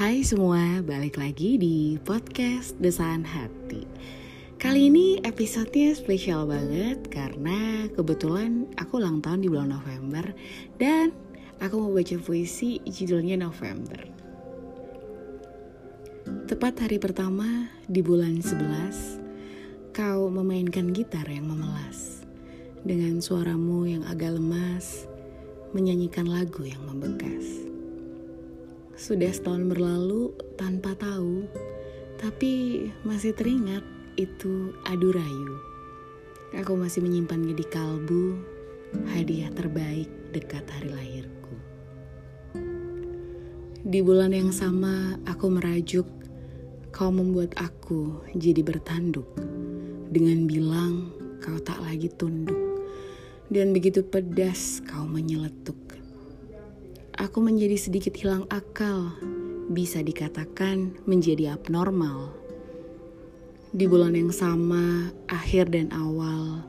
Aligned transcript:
Hai 0.00 0.24
semua, 0.24 0.80
balik 0.80 1.20
lagi 1.20 1.60
di 1.60 2.00
podcast 2.00 2.72
Desain 2.80 3.20
Hati. 3.20 3.84
Kali 4.56 4.88
ini 4.88 5.20
episodenya 5.20 5.92
spesial 5.92 6.48
banget 6.48 7.04
karena 7.12 7.84
kebetulan 7.92 8.64
aku 8.80 8.96
ulang 8.96 9.20
tahun 9.20 9.44
di 9.44 9.52
bulan 9.52 9.76
November 9.76 10.24
dan 10.80 11.12
aku 11.60 11.84
mau 11.84 11.92
baca 11.92 12.16
puisi 12.16 12.80
judulnya 12.80 13.44
November. 13.44 14.00
Tepat 16.48 16.80
hari 16.80 16.96
pertama 16.96 17.68
di 17.84 18.00
bulan 18.00 18.40
11, 18.40 19.92
kau 19.92 20.32
memainkan 20.32 20.96
gitar 20.96 21.28
yang 21.28 21.44
memelas. 21.44 22.24
Dengan 22.88 23.20
suaramu 23.20 23.84
yang 23.84 24.08
agak 24.08 24.32
lemas, 24.32 25.04
menyanyikan 25.76 26.24
lagu 26.24 26.64
yang 26.64 26.80
membekas. 26.88 27.59
Sudah 29.00 29.32
setahun 29.32 29.64
berlalu 29.64 30.28
tanpa 30.60 30.92
tahu, 30.92 31.48
tapi 32.20 32.84
masih 33.00 33.32
teringat 33.32 33.80
itu 34.20 34.76
adu 34.84 35.16
rayu. 35.16 35.56
Aku 36.60 36.76
masih 36.76 37.00
menyimpannya 37.00 37.56
di 37.56 37.64
kalbu, 37.64 38.36
hadiah 39.08 39.48
terbaik 39.56 40.04
dekat 40.36 40.68
hari 40.68 40.92
lahirku. 40.92 41.56
Di 43.88 44.04
bulan 44.04 44.36
yang 44.36 44.52
sama, 44.52 45.16
aku 45.24 45.48
merajuk, 45.48 46.04
kau 46.92 47.08
membuat 47.08 47.56
aku 47.56 48.20
jadi 48.36 48.60
bertanduk. 48.60 49.32
Dengan 50.12 50.44
bilang, 50.44 51.08
kau 51.40 51.56
tak 51.56 51.80
lagi 51.80 52.12
tunduk. 52.12 52.84
Dan 53.48 53.72
begitu 53.72 54.04
pedas 54.04 54.84
kau 54.84 55.08
menyeletuk. 55.08 55.89
Aku 57.20 57.44
menjadi 57.44 57.76
sedikit 57.76 58.16
hilang 58.16 58.48
akal, 58.48 59.12
bisa 59.68 60.00
dikatakan 60.00 60.96
menjadi 61.04 61.52
abnormal. 61.52 62.32
Di 63.76 63.84
bulan 63.84 64.16
yang 64.16 64.32
sama, 64.32 65.12
akhir 65.28 65.68
dan 65.68 65.92
awal 65.92 66.64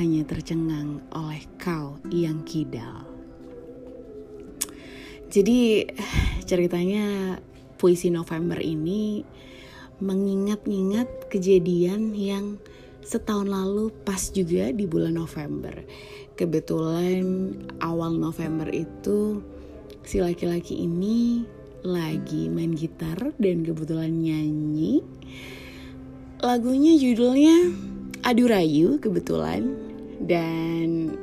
hanya 0.00 0.24
tercengang 0.24 1.04
oleh 1.12 1.44
kau 1.60 2.00
yang 2.08 2.40
kidal. 2.48 3.04
Jadi 5.28 5.84
ceritanya 6.48 7.36
puisi 7.76 8.08
November 8.08 8.56
ini 8.56 9.28
mengingat-ingat 10.00 11.28
kejadian 11.28 12.16
yang 12.16 12.56
setahun 13.04 13.44
lalu 13.44 13.92
pas 14.08 14.32
juga 14.32 14.72
di 14.72 14.88
bulan 14.88 15.20
November. 15.20 15.84
Kebetulan 16.32 17.52
awal 17.84 18.16
November 18.16 18.72
itu 18.72 19.44
si 20.06 20.22
laki-laki 20.22 20.86
ini 20.86 21.42
lagi 21.86 22.50
main 22.50 22.74
gitar 22.74 23.34
dan 23.38 23.62
kebetulan 23.62 24.10
nyanyi. 24.10 25.06
Lagunya 26.42 26.98
judulnya 26.98 27.74
Adu 28.26 28.50
Rayu 28.50 28.98
kebetulan 28.98 29.70
dan 30.18 31.14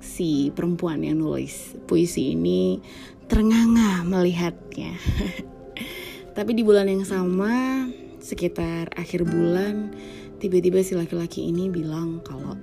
si 0.00 0.48
perempuan 0.54 1.04
yang 1.04 1.20
nulis 1.20 1.76
puisi 1.84 2.32
ini 2.32 2.80
ternganga 3.28 4.02
melihatnya. 4.08 4.96
Tapi 6.36 6.50
di 6.56 6.62
bulan 6.64 6.88
yang 6.88 7.04
sama, 7.04 7.86
sekitar 8.22 8.94
akhir 8.96 9.26
bulan, 9.28 9.92
tiba-tiba 10.40 10.80
si 10.80 10.96
laki-laki 10.96 11.44
ini 11.50 11.68
bilang 11.68 12.24
kalau 12.24 12.56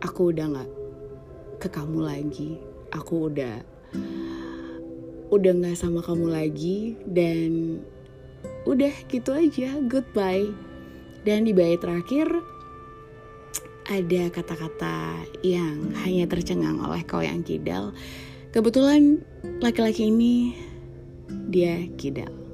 aku 0.00 0.32
udah 0.32 0.46
gak 0.62 0.70
ke 1.60 1.68
kamu 1.68 2.00
lagi, 2.06 2.56
aku 2.94 3.32
udah 3.32 3.56
udah 5.34 5.52
nggak 5.58 5.74
sama 5.74 6.04
kamu 6.06 6.30
lagi 6.30 6.94
dan 7.10 7.82
udah 8.66 8.94
gitu 9.10 9.34
aja 9.34 9.74
goodbye. 9.90 10.50
Dan 11.26 11.42
di 11.42 11.50
bait 11.50 11.82
terakhir 11.82 12.30
ada 13.90 14.22
kata-kata 14.30 15.26
yang 15.42 15.90
hanya 16.06 16.30
tercengang 16.30 16.78
oleh 16.78 17.02
kau 17.02 17.18
yang 17.18 17.42
kidal. 17.42 17.90
Kebetulan 18.54 19.18
laki-laki 19.58 20.06
ini 20.06 20.54
dia 21.50 21.82
kidal 21.98 22.45